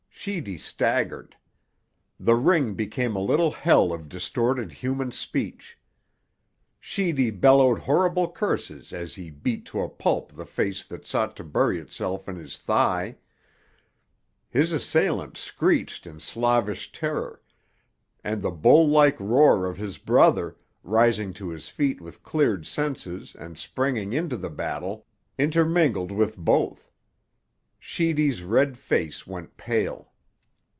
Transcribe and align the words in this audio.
Sheedy 0.21 0.59
staggered. 0.59 1.35
The 2.19 2.35
ring 2.35 2.75
became 2.75 3.15
a 3.15 3.19
little 3.19 3.49
hell 3.49 3.91
of 3.91 4.07
distorted 4.07 4.71
human 4.71 5.09
speech. 5.11 5.79
Sheedy 6.79 7.31
bellowed 7.31 7.79
horrible 7.79 8.31
curses 8.31 8.93
as 8.93 9.15
he 9.15 9.31
beat 9.31 9.65
to 9.65 9.81
a 9.81 9.89
pulp 9.89 10.33
the 10.33 10.45
face 10.45 10.83
that 10.85 11.07
sought 11.07 11.35
to 11.37 11.43
bury 11.43 11.79
itself 11.79 12.29
in 12.29 12.35
his 12.35 12.59
thigh; 12.59 13.17
his 14.47 14.71
assailant 14.71 15.37
screeched 15.37 16.05
in 16.05 16.19
Slavish 16.19 16.91
terror; 16.91 17.41
and 18.23 18.43
the 18.43 18.51
bull 18.51 18.87
like 18.87 19.19
roar 19.19 19.65
of 19.65 19.77
his 19.77 19.97
brother, 19.97 20.55
rising 20.83 21.33
to 21.33 21.49
his 21.49 21.67
feet 21.69 21.99
with 21.99 22.21
cleared 22.21 22.67
senses 22.67 23.35
and 23.39 23.57
springing 23.57 24.13
into 24.13 24.37
the 24.37 24.51
battle, 24.51 25.07
intermingled 25.39 26.11
with 26.11 26.37
both. 26.37 26.91
Sheedy's 27.79 28.43
red 28.43 28.77
face 28.77 29.25
went 29.25 29.57
pale. 29.57 30.09